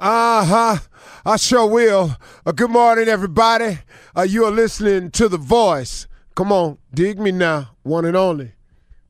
[0.00, 0.78] Uh huh.
[1.26, 2.16] I sure will.
[2.46, 3.80] Uh, good morning, everybody.
[4.16, 6.06] Uh, you are listening to The Voice.
[6.36, 7.70] Come on, dig me now.
[7.82, 8.52] One and only.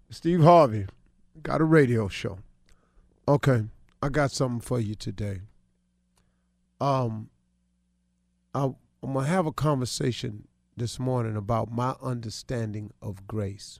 [0.08, 0.86] Steve Harvey.
[1.42, 2.38] Got a radio show.
[3.28, 3.64] Okay,
[4.02, 5.42] I got something for you today.
[6.80, 7.28] Um,
[8.54, 8.70] I,
[9.02, 13.78] I'm to have a conversation this morning about my understanding of grace.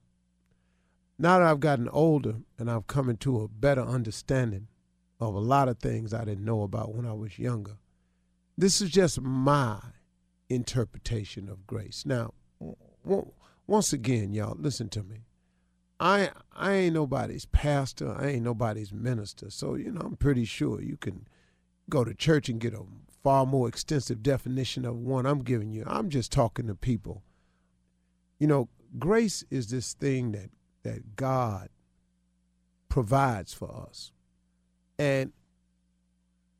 [1.19, 4.69] Now that I've gotten older and I've come into a better understanding
[5.21, 7.79] of a lot of things I didn't know about when I was younger.
[8.57, 9.81] This is just my
[10.49, 12.05] interpretation of grace.
[12.07, 12.35] Now,
[13.67, 15.25] once again, y'all, listen to me.
[16.01, 18.15] I I ain't nobody's pastor.
[18.17, 19.51] I ain't nobody's minister.
[19.51, 21.27] So you know, I'm pretty sure you can
[21.91, 22.83] go to church and get a
[23.23, 25.85] far more extensive definition of one I'm giving you.
[25.87, 27.23] I'm just talking to people.
[28.39, 30.51] You know, grace is this thing that
[30.85, 31.69] that God
[32.89, 34.13] provides for us.
[34.99, 35.33] And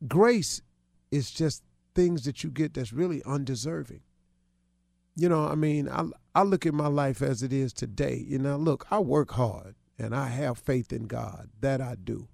[0.07, 0.63] grace
[1.11, 1.63] is just
[1.95, 4.03] things that you get that's really undeserving.
[5.17, 6.05] You know, I mean, I
[6.35, 8.25] I look at my life as it is today.
[8.27, 11.49] You know, look, I work hard and I have faith in God.
[11.61, 12.29] That I do.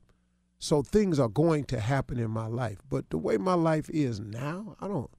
[0.59, 2.79] So things are going to happen in my life.
[2.89, 5.11] But the way my life is now, I don't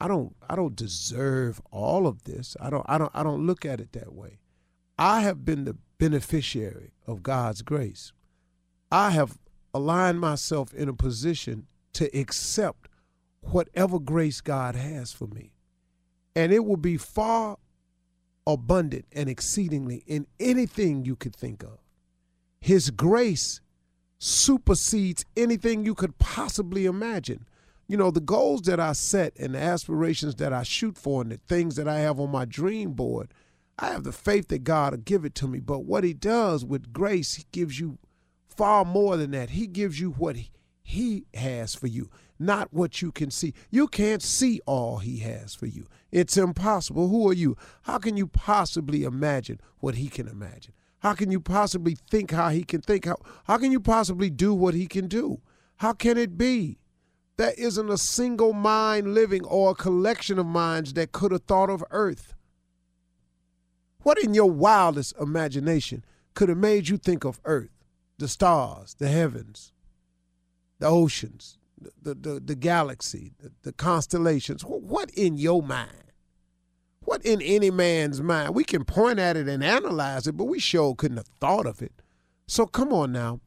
[0.00, 2.56] I don't I don't deserve all of this.
[2.60, 4.38] I don't I don't I don't look at it that way.
[4.98, 8.12] I have been the beneficiary of God's grace.
[8.90, 9.38] I have
[9.74, 12.88] align myself in a position to accept
[13.40, 15.52] whatever grace God has for me.
[16.34, 17.58] And it will be far
[18.46, 21.78] abundant and exceedingly in anything you could think of.
[22.60, 23.60] His grace
[24.18, 27.46] supersedes anything you could possibly imagine.
[27.86, 31.32] You know, the goals that I set and the aspirations that I shoot for and
[31.32, 33.32] the things that I have on my dream board,
[33.78, 35.60] I have the faith that God will give it to me.
[35.60, 37.98] But what He does with grace, He gives you
[38.58, 39.50] far more than that.
[39.50, 40.36] He gives you what
[40.82, 43.54] he has for you, not what you can see.
[43.70, 45.86] You can't see all he has for you.
[46.10, 47.08] It's impossible.
[47.08, 47.56] Who are you?
[47.82, 50.74] How can you possibly imagine what he can imagine?
[50.98, 53.04] How can you possibly think how he can think?
[53.04, 55.40] How, how can you possibly do what he can do?
[55.76, 56.80] How can it be?
[57.36, 61.70] There isn't a single mind living or a collection of minds that could have thought
[61.70, 62.34] of earth.
[64.02, 66.04] What in your wildest imagination
[66.34, 67.77] could have made you think of earth?
[68.18, 69.72] The stars, the heavens,
[70.78, 71.58] the oceans,
[72.02, 74.62] the, the, the, galaxy, the, the constellations.
[74.62, 76.12] What in your mind?
[77.00, 78.54] What in any man's mind?
[78.54, 81.80] We can point at it and analyze it, but we sure couldn't have thought of
[81.80, 82.02] it.
[82.46, 83.40] So come on now.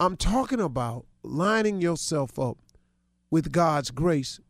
[0.00, 2.58] I'm talking about lining yourself up
[3.30, 4.40] with God's grace,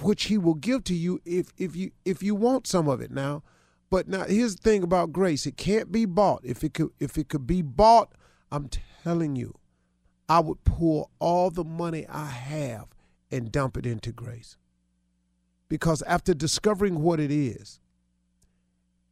[0.00, 3.10] which He will give to you if if you if you want some of it
[3.10, 3.42] now.
[3.90, 6.42] But now here's the thing about grace: it can't be bought.
[6.44, 8.12] If it could if it could be bought,
[8.50, 8.68] I'm
[9.02, 9.54] telling you,
[10.28, 12.88] I would pour all the money I have
[13.30, 14.56] and dump it into grace.
[15.68, 17.80] Because after discovering what it is,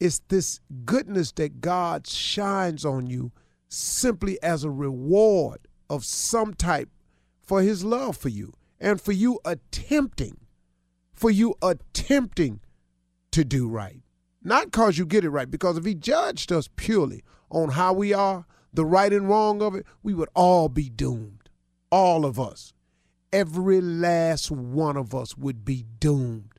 [0.01, 3.33] it's this goodness that God shines on you
[3.69, 6.89] simply as a reward of some type
[7.41, 10.39] for his love for you and for you attempting,
[11.13, 12.61] for you attempting
[13.33, 14.03] to do right.
[14.43, 18.13] Not because you get it right, because if he judged us purely on how we
[18.13, 21.49] are, the right and wrong of it, we would all be doomed.
[21.91, 22.73] All of us.
[23.33, 26.59] Every last one of us would be doomed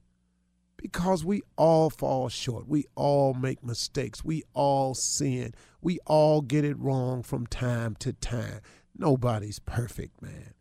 [0.77, 2.67] because we all fall short.
[2.67, 4.23] We all make mistakes.
[4.23, 5.53] We all sin.
[5.81, 8.61] We all get it wrong from time to time.
[8.95, 10.53] Nobody's perfect, man.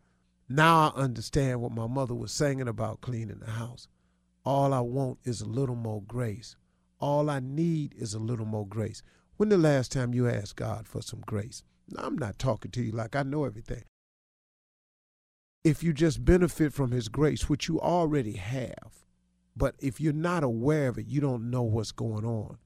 [0.47, 3.87] Now I understand what my mother was singing about cleaning the house.
[4.43, 6.55] All I want is a little more grace.
[6.99, 9.03] All I need is a little more grace.
[9.39, 11.63] When the last time you asked God for some grace?
[11.89, 13.85] Now, I'm not talking to you like I know everything.
[15.63, 19.05] If you just benefit from His grace, which you already have,
[19.55, 22.57] but if you're not aware of it, you don't know what's going on.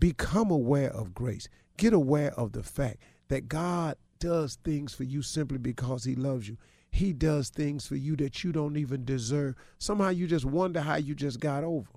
[0.00, 1.48] Become aware of grace.
[1.76, 6.48] Get aware of the fact that God does things for you simply because He loves
[6.48, 6.56] you.
[6.90, 9.54] He does things for you that you don't even deserve.
[9.78, 11.92] Somehow you just wonder how you just got over.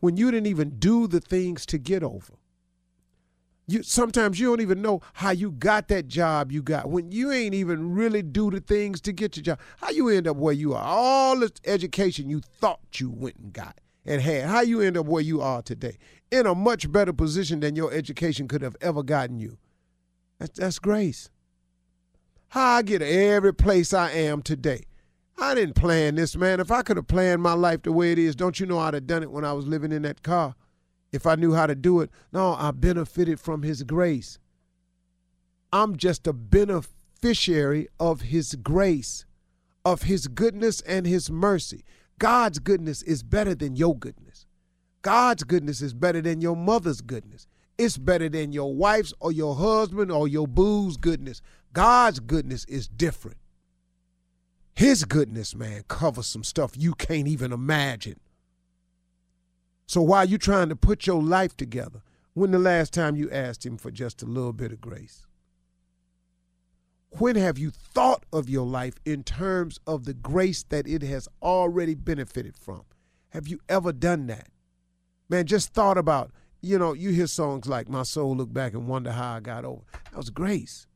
[0.00, 2.34] When you didn't even do the things to get over
[3.66, 7.30] you sometimes you don't even know how you got that job you got when you
[7.30, 9.60] ain't even really do the things to get your job.
[9.78, 10.82] How you end up where you are?
[10.84, 14.46] All the education you thought you went and got and had.
[14.46, 15.98] How you end up where you are today
[16.30, 19.58] in a much better position than your education could have ever gotten you.
[20.38, 21.30] That's, that's grace.
[22.48, 24.84] How I get every place I am today.
[25.38, 26.60] I didn't plan this, man.
[26.60, 28.94] If I could have planned my life the way it is, don't you know I'd
[28.94, 30.54] have done it when I was living in that car?
[31.12, 32.10] If I knew how to do it.
[32.32, 34.38] No, I benefited from his grace.
[35.72, 39.24] I'm just a beneficiary of his grace.
[39.84, 41.84] of his goodness and his mercy.
[42.18, 44.46] God's goodness is better than your goodness.
[45.02, 47.46] God's goodness is better than your mother's goodness.
[47.78, 51.42] It's better than your wife's or your husband or your boo's goodness.
[51.72, 53.38] God's goodness is different.
[54.74, 58.20] His goodness, man, covers some stuff you can't even imagine.
[59.92, 62.00] So why are you're trying to put your life together,
[62.32, 65.26] when the last time you asked him for just a little bit of grace?
[67.18, 71.28] When have you thought of your life in terms of the grace that it has
[71.42, 72.84] already benefited from?
[73.32, 74.48] Have you ever done that?
[75.28, 76.30] Man, just thought about,
[76.62, 79.66] you know, you hear songs like My Soul Look Back and Wonder How I Got
[79.66, 79.82] Over.
[80.04, 80.86] That was grace.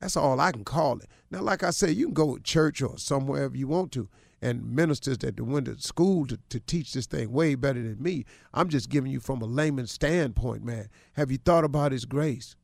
[0.00, 1.08] That's all I can call it.
[1.30, 4.10] Now, like I said, you can go to church or somewhere if you want to,
[4.44, 8.26] and ministers that went to school to, to teach this thing way better than me.
[8.52, 10.90] I'm just giving you from a layman standpoint, man.
[11.14, 12.54] Have you thought about His grace?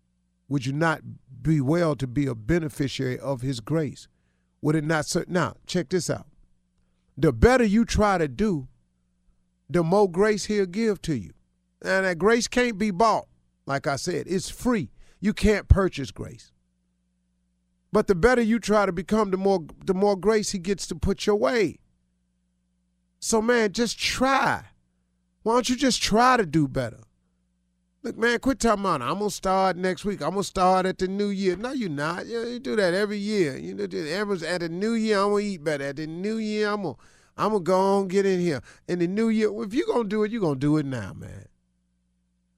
[0.51, 1.01] Would you not
[1.41, 4.09] be well to be a beneficiary of His grace?
[4.61, 5.11] Would it not?
[5.27, 6.27] Now, check this out.
[7.17, 8.69] The better you try to do,
[9.71, 11.33] the more grace He'll give to you.
[11.81, 13.27] And that grace can't be bought.
[13.65, 14.91] Like I said, it's free.
[15.19, 16.53] You can't purchase grace.
[17.93, 20.95] But the better you try to become, the more the more grace he gets to
[20.95, 21.79] put your way.
[23.19, 24.65] So man, just try.
[25.43, 27.01] Why don't you just try to do better?
[28.03, 30.23] Look, man, quit talking about I'm gonna start next week.
[30.23, 31.57] I'm gonna start at the new year.
[31.57, 32.27] No, you're not.
[32.27, 33.59] You, know, you do that every year.
[33.59, 35.19] You know, everyone's at the new year.
[35.19, 35.85] I'm gonna eat better.
[35.85, 36.95] At the new year, I'm gonna
[37.37, 38.63] I'm gonna go on get in here.
[38.89, 41.47] In the new year, if you're gonna do it, you're gonna do it now, man.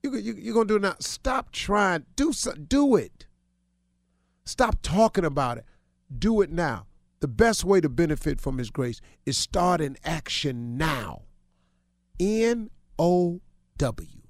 [0.01, 0.95] You you you're gonna do it now.
[0.99, 2.05] Stop trying.
[2.15, 3.25] Do so, do it.
[4.45, 5.65] Stop talking about it.
[6.17, 6.87] Do it now.
[7.19, 11.23] The best way to benefit from His grace is start in action now.
[12.19, 12.69] N
[12.99, 13.41] O
[13.77, 14.21] W.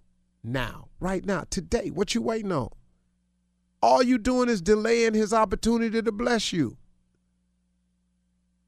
[0.43, 0.89] Now.
[0.99, 1.45] Right now.
[1.49, 1.89] Today.
[1.89, 2.69] What you waiting on?
[3.81, 6.77] All you doing is delaying His opportunity to bless you.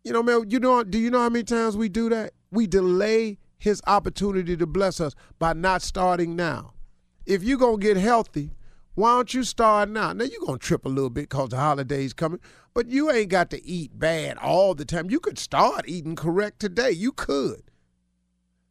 [0.03, 2.33] You know, man, you know, do you know how many times we do that?
[2.51, 6.73] We delay his opportunity to bless us by not starting now.
[7.25, 8.51] If you're going to get healthy,
[8.95, 10.13] why don't you start now?
[10.13, 12.39] Now you're gonna trip a little bit because the holidays coming,
[12.73, 15.09] but you ain't got to eat bad all the time.
[15.09, 16.91] You could start eating correct today.
[16.91, 17.63] You could.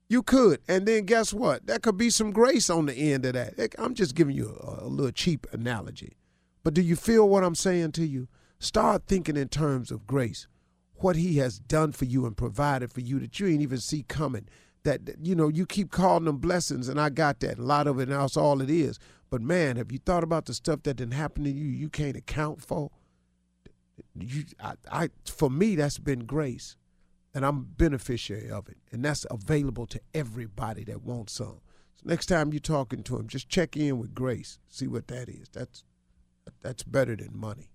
[0.09, 0.61] You could.
[0.69, 1.67] And then guess what?
[1.67, 3.75] That could be some grace on the end of that.
[3.79, 6.17] I'm just giving you a, a little cheap analogy.
[6.63, 8.29] But do you feel what I'm saying to you?
[8.59, 10.47] Start thinking in terms of grace.
[10.95, 14.05] What he has done for you and provided for you that you ain't even see
[14.05, 14.49] coming.
[14.85, 17.59] That you know, you keep calling them blessings, and I got that.
[17.59, 18.99] A lot of it, and that's all it is.
[19.35, 21.65] But man, have you thought about the stuff that didn't happen to you?
[21.65, 22.93] You can't account for.
[24.15, 26.77] You, I, I, for me, that's been grace,
[27.35, 31.59] and I'm beneficiary of it, and that's available to everybody that wants some.
[31.97, 35.29] So next time you're talking to him, just check in with grace, see what that
[35.29, 35.49] is.
[35.53, 35.83] That's
[36.63, 37.71] that's better than money.